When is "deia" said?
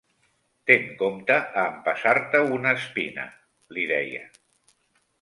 3.97-4.27